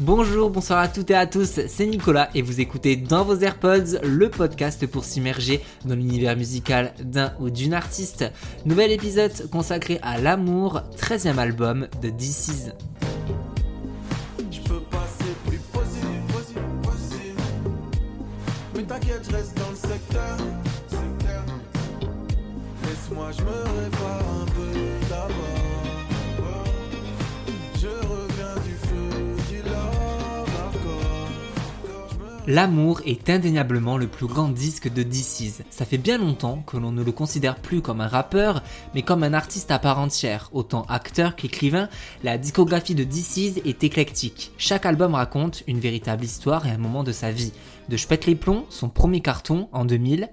[0.00, 4.00] Bonjour, bonsoir à toutes et à tous, c'est Nicolas et vous écoutez dans vos AirPods
[4.02, 8.24] le podcast pour s'immerger dans l'univers musical d'un ou d'une artiste.
[8.64, 12.70] Nouvel épisode consacré à l'amour, 13e album de DC's.
[18.88, 20.36] T'inquiète, je reste dans le secteur.
[22.82, 23.99] Laisse-moi, je me répare
[32.50, 35.62] L'amour est indéniablement le plus grand disque de DC's.
[35.70, 39.22] Ça fait bien longtemps que l'on ne le considère plus comme un rappeur, mais comme
[39.22, 40.50] un artiste à part entière.
[40.52, 41.88] Autant acteur qu'écrivain,
[42.24, 44.50] la discographie de DC's est éclectique.
[44.58, 47.52] Chaque album raconte une véritable histoire et un moment de sa vie.
[47.88, 50.28] De Je pète les plombs, son premier carton en 2000,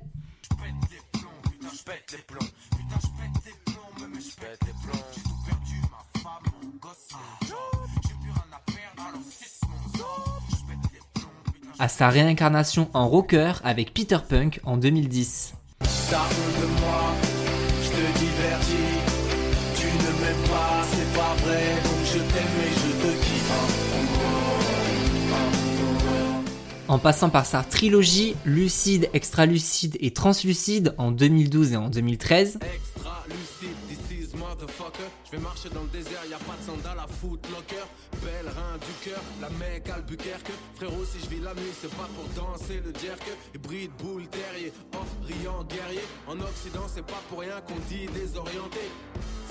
[11.79, 15.53] à sa réincarnation en rocker avec Peter Punk en 2010.
[15.79, 17.13] T'as honte de moi,
[17.83, 18.97] je te divertis.
[19.75, 21.63] Tu ne m'aimes pas, c'est pas vrai.
[21.83, 23.37] Donc je t'aime et je te kiffe.
[26.89, 33.25] En passant par sa trilogie lucide, extra-lucide et translucide en 2012 et en 2013, Extra
[33.27, 35.03] lucide, this is motherfucker.
[35.25, 37.76] Je vais marcher dans le désert, y a pas de sandales à footlocker.
[38.77, 40.51] Du cœur, la mec Albuquerque.
[40.75, 43.23] Frérot, si je vis la nuit, c'est pas pour danser le jerk.
[43.55, 46.01] Hybride, boule, terrier, oh, riant, guerrier.
[46.27, 48.81] En Occident, c'est pas pour rien qu'on dit désorienté.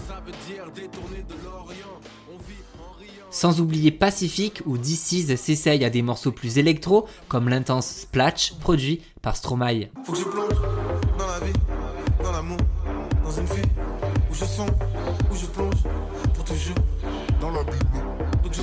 [0.06, 1.98] Ça veut dire détourné de l'Orient.
[2.32, 3.26] On vit en riant.
[3.30, 9.02] sans oublier Pacific où DC's s'essaye à des morceaux plus électro comme l'intense Splatch produit
[9.22, 9.88] par Stromae.
[10.04, 10.60] Faut que je plonge
[11.18, 11.52] dans la vie,
[12.22, 12.58] dans l'amour,
[13.24, 13.68] dans une vie
[14.30, 14.70] où je sens,
[15.32, 15.82] où je plonge
[16.32, 16.76] pour toujours
[17.40, 17.85] dans la Bible.
[18.56, 18.62] Je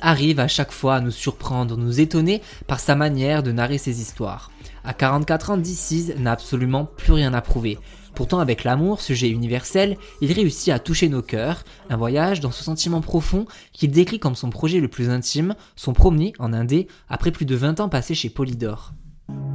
[0.00, 4.00] arrive à chaque fois à nous surprendre, nous étonner par sa manière de narrer ses
[4.00, 4.50] histoires.
[4.84, 7.78] À 44 ans, DC's n'a absolument plus rien à prouver.
[8.16, 12.64] Pourtant, avec l'amour, sujet universel, il réussit à toucher nos cœurs, un voyage dans ce
[12.64, 17.30] sentiment profond qu'il décrit comme son projet le plus intime, son premier en Indé, après
[17.30, 18.94] plus de 20 ans passés chez Polydor.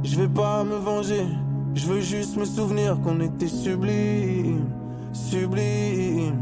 [0.04, 1.24] Je vais pas me venger,
[1.74, 4.70] je veux juste me souvenir qu'on était sublime,
[5.12, 6.40] sublime.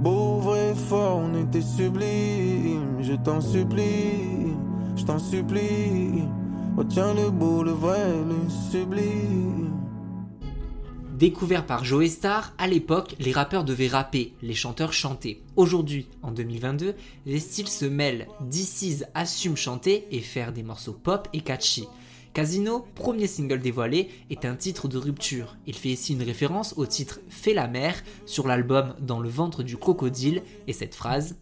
[0.00, 2.98] Beau, vrai, fort, on était sublime.
[3.00, 4.54] Je t'en supplie,
[4.96, 6.22] je t'en supplie.
[6.76, 9.67] Retiens le beau, le vrai, le sublime.
[11.18, 15.42] Découvert par Joe Star, à l'époque, les rappeurs devaient rapper, les chanteurs chanter.
[15.56, 16.94] Aujourd'hui, en 2022,
[17.26, 18.28] les styles se mêlent.
[18.40, 21.88] DC's assume chanter et faire des morceaux pop et catchy.
[22.34, 25.56] Casino, premier single dévoilé, est un titre de rupture.
[25.66, 29.64] Il fait ici une référence au titre Fait la mer sur l'album Dans le ventre
[29.64, 31.34] du crocodile et cette phrase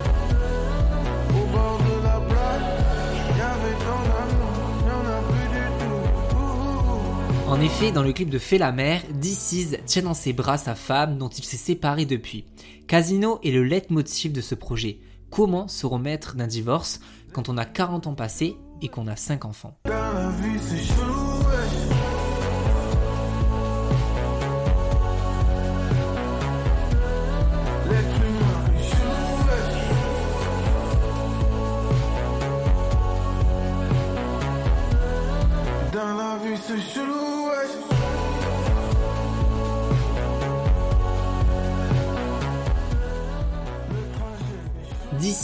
[7.49, 10.75] En effet, dans le clip de Fait la mer, DC's tient dans ses bras sa
[10.75, 12.45] femme dont il s'est séparé depuis.
[12.89, 14.99] Casino est le leitmotiv de ce projet.
[15.31, 16.99] Comment se remettre d'un divorce
[17.33, 19.79] quand on a 40 ans passés et qu'on a 5 enfants?
[19.84, 20.59] Dans la vie,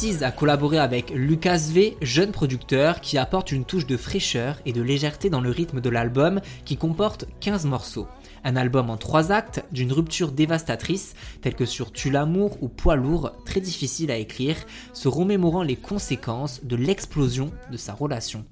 [0.02, 4.82] A collaboré avec Lucas V, jeune producteur qui apporte une touche de fraîcheur et de
[4.82, 8.08] légèreté dans le rythme de l'album qui comporte 15 morceaux.
[8.42, 12.96] Un album en trois actes d'une rupture dévastatrice telle que sur Tu l'amour ou Poids
[12.96, 14.56] lourd, très difficile à écrire,
[14.92, 18.44] se remémorant les conséquences de l'explosion de sa relation.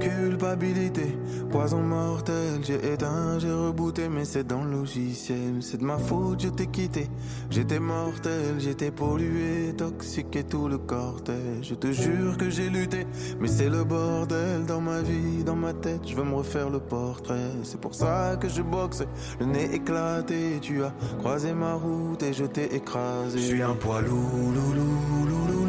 [0.00, 1.16] Culpabilité,
[1.50, 5.56] poison mortel, j'ai éteint, j'ai rebooté, mais c'est dans le logiciel.
[5.60, 7.08] C'est de ma faute, je t'ai quitté.
[7.48, 11.68] J'étais mortel, j'étais pollué, toxique et tout le cortège.
[11.68, 13.06] Je te jure que j'ai lutté,
[13.40, 16.00] mais c'est le bordel dans ma vie, dans ma tête.
[16.06, 17.52] Je veux me refaire le portrait.
[17.62, 19.04] C'est pour ça que je boxe,
[19.38, 20.58] le nez éclaté.
[20.60, 23.38] Tu as croisé ma route et je t'ai écrasé.
[23.38, 25.63] Je suis un poids loulou, loulou, loulou,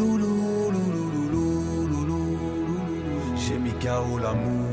[3.86, 4.66] J'ai mis KO l'amour.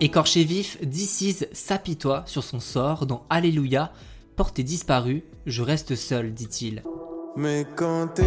[0.00, 3.92] Écorché vif, DC's s'apitoie sur son sort dans Alléluia,
[4.36, 6.82] porté disparu, je reste seul, dit-il.
[7.36, 8.22] Mais quand t'es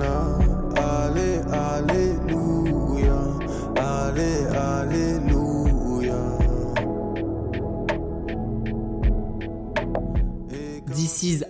[0.00, 0.38] là,
[0.76, 3.20] allez, alléluia,
[3.76, 4.83] allez, alléluia.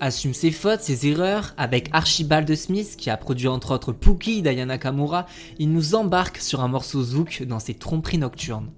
[0.00, 4.75] Assume ses fautes, ses erreurs, avec Archibald Smith, qui a produit entre autres Pookie d'Ayana
[4.75, 5.26] Nakamura,
[5.59, 8.71] il nous embarque sur un morceau zouk dans ses tromperies nocturnes.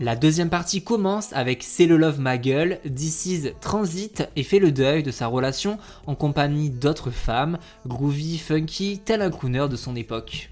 [0.00, 4.72] La deuxième partie commence avec C'est le love ma gueule, DC's transite et fait le
[4.72, 9.94] deuil de sa relation en compagnie d'autres femmes, groovy, funky, tel un crooner de son
[9.94, 10.50] époque.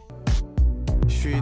[1.09, 1.33] Je suis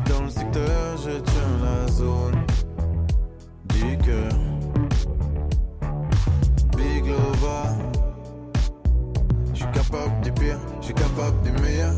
[9.75, 11.93] capable du pire, je suis capable du meilleur.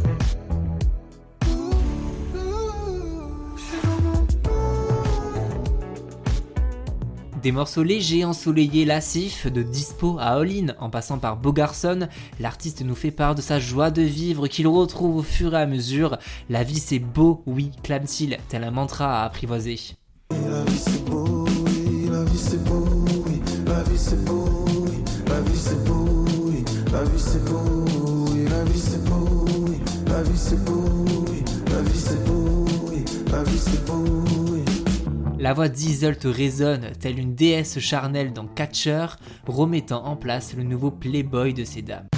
[7.42, 12.06] Des morceaux légers, ensoleillés, lascifs, de Dispo à All-In, en passant par Bogarson,
[12.38, 15.66] l'artiste nous fait part de sa joie de vivre qu'il retrouve au fur et à
[15.66, 16.18] mesure.
[16.48, 19.80] La vie c'est beau, oui, clame-t-il, tel un mantra à apprivoiser.
[20.30, 20.46] Beau, beau,
[21.10, 21.46] beau,
[22.06, 22.24] beau,
[22.64, 23.16] beau, beau,
[30.64, 30.81] beau,
[35.52, 39.04] La voix d'Isolt résonne, telle une déesse charnelle dans Catcher,
[39.46, 42.08] remettant en place le nouveau playboy de ces dames.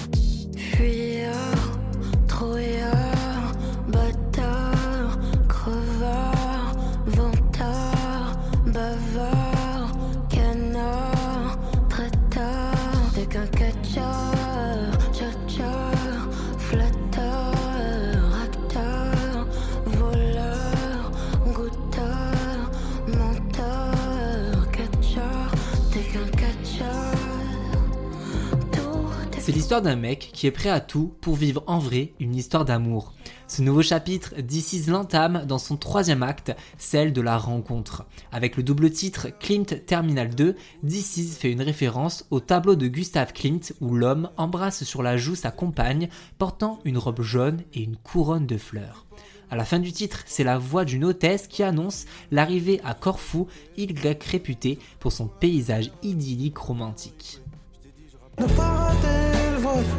[29.44, 32.64] C'est l'histoire d'un mec qui est prêt à tout pour vivre en vrai une histoire
[32.64, 33.12] d'amour.
[33.46, 38.06] Ce nouveau chapitre DC's l'entame dans son troisième acte, celle de la rencontre.
[38.32, 43.34] Avec le double titre Klimt Terminal 2, DC's fait une référence au tableau de Gustave
[43.34, 46.08] Klimt où l'homme embrasse sur la joue sa compagne
[46.38, 49.04] portant une robe jaune et une couronne de fleurs.
[49.50, 53.48] À la fin du titre, c'est la voix d'une hôtesse qui annonce l'arrivée à Corfou,
[53.76, 57.42] île grecque réputée pour son paysage idyllique romantique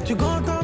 [0.06, 0.55] tu gagnes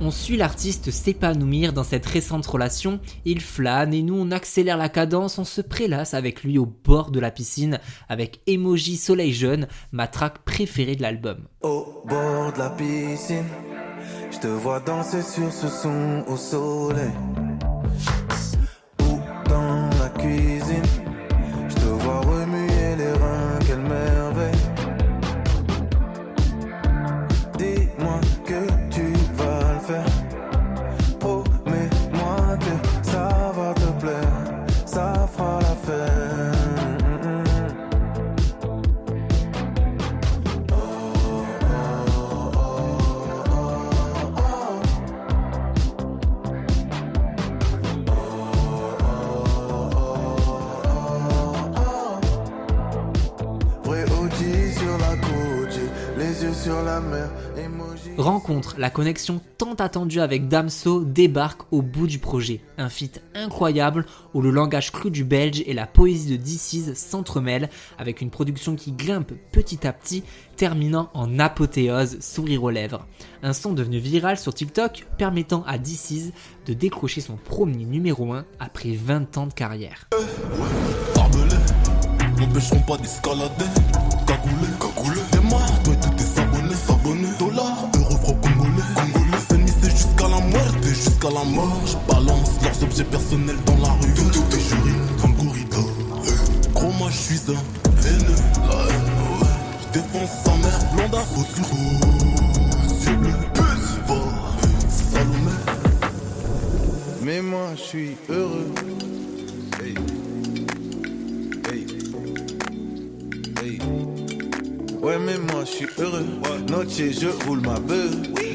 [0.00, 4.88] On suit l'artiste s'épanouir dans cette récente relation, il flâne et nous on accélère la
[4.88, 9.68] cadence, on se prélasse avec lui au bord de la piscine avec Emoji Soleil Jeune,
[9.92, 11.38] ma track préférée de l'album.
[11.62, 13.44] Au bord de la piscine,
[14.32, 17.12] je te vois danser sur ce son au soleil.
[54.34, 57.30] Sur la côte, j'ai les yeux sur la mer.
[57.56, 58.10] Emoji.
[58.16, 62.60] Rencontre, la connexion tant attendue avec Damso débarque au bout du projet.
[62.78, 67.70] Un feat incroyable où le langage cru du belge et la poésie de DC's s'entremêlent
[67.98, 70.22] avec une production qui grimpe petit à petit,
[70.56, 73.06] terminant en apothéose, sourire aux lèvres.
[73.42, 76.32] Un son devenu viral sur TikTok permettant à DC's
[76.66, 80.08] de décrocher son premier numéro 1 après 20 ans de carrière.
[84.44, 87.28] Cagoulé, cagoulé T'es mort, toi et tous tes abonnés S'abonner.
[87.38, 88.82] Dollars, euros, francs congolais.
[88.94, 89.38] Congolais
[89.80, 91.80] c'est jusqu'à la muerte et jusqu'à la mort.
[91.86, 94.14] Je balance leurs objets personnels dans la rue.
[94.14, 95.90] Tout, tout est juré dans le corridor.
[96.74, 97.52] Gros moi je suis un
[98.06, 98.42] haineux.
[98.68, 99.10] La haine,
[99.40, 101.64] ouais Je défonce sa mère, blonde à fausse sur
[104.06, 104.20] va,
[104.90, 105.52] Salomé.
[107.22, 108.74] Mais moi je suis heureux.
[115.38, 116.26] Moi je suis heureux.
[116.68, 118.10] Noche je roule ma beuh.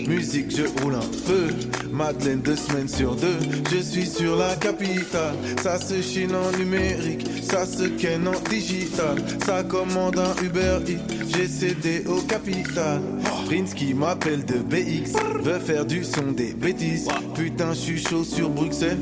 [0.07, 1.47] Musique je roule un peu.
[1.91, 3.37] Madeleine deux semaines sur deux.
[3.71, 5.35] Je suis sur la capitale.
[5.61, 7.27] Ça se chine en numérique.
[7.43, 9.17] Ça se ken en digital.
[9.45, 11.25] Ça commande un Uber Eats.
[11.35, 13.01] J'ai cédé au capital.
[13.45, 15.13] Prince qui m'appelle de BX.
[15.43, 17.07] Veut faire du son des bêtises.
[17.35, 18.99] Putain je suis chaud sur Bruxelles.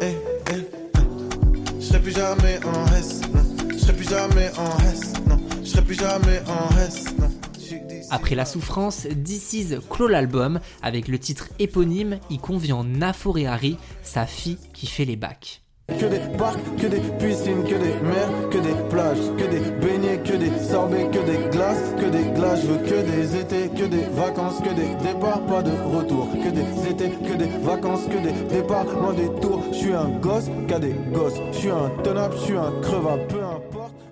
[0.00, 1.04] Eh, eh, hein.
[1.80, 3.42] Je serai plus jamais en non.
[3.72, 4.78] Je serai plus jamais en.
[4.78, 5.27] Je
[5.78, 7.28] serai plus jamais en S, non.
[8.10, 14.24] Après la souffrance, Is clôt l'album avec le titre éponyme y conviant Nafo Harry, sa
[14.26, 15.62] fille qui fait les bacs.
[15.88, 20.22] Que des parcs, que des piscines, que des mers, que des plages, que des beignets,
[20.22, 22.60] que des sorbets, que des glaces, que des glaces.
[22.62, 26.28] Je veux que des étés, que des vacances, que des départs, pas de retour.
[26.32, 29.64] Que des étés, que des vacances, que des départs, loin des tours.
[29.72, 31.40] Je suis un gosse, qu'a des gosses.
[31.52, 34.07] Je suis un tenable, je suis un crevable, peu importe.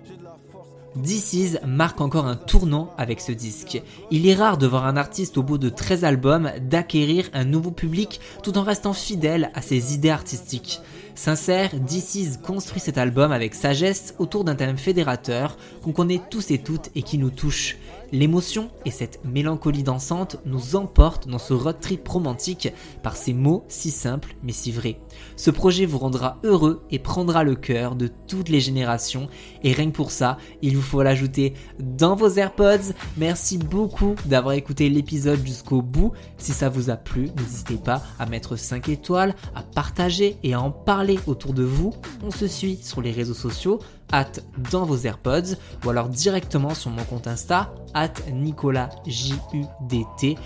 [1.03, 3.81] This Is marque encore un tournant avec ce disque.
[4.09, 7.71] Il est rare de voir un artiste au bout de 13 albums d'acquérir un nouveau
[7.71, 10.81] public tout en restant fidèle à ses idées artistiques.
[11.13, 16.51] Sincère, This Is construit cet album avec sagesse autour d'un thème fédérateur qu'on connaît tous
[16.51, 17.77] et toutes et qui nous touche.
[18.11, 22.69] L'émotion et cette mélancolie dansante nous emportent dans ce road trip romantique
[23.03, 24.99] par ces mots si simples mais si vrais.
[25.35, 29.27] Ce projet vous rendra heureux et prendra le cœur de toutes les générations
[29.63, 32.93] et rien que pour ça, il vous faut l'ajouter dans vos AirPods.
[33.17, 36.13] Merci beaucoup d'avoir écouté l'épisode jusqu'au bout.
[36.37, 40.61] Si ça vous a plu, n'hésitez pas à mettre 5 étoiles, à partager et à
[40.61, 41.93] en parler autour de vous.
[42.23, 43.79] On se suit sur les réseaux sociaux
[44.11, 44.31] at
[44.71, 50.37] dans vos AirPods ou alors directement sur mon compte Insta at NicolasJUDT.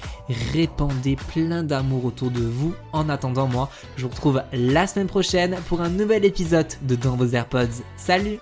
[0.54, 2.74] Répandez plein d'amour autour de vous.
[2.94, 7.18] En attendant, moi, je vous retrouve la semaine prochaine pour un nouvel épisode de Dans
[7.18, 7.84] vos AirPods.
[7.98, 8.40] Salut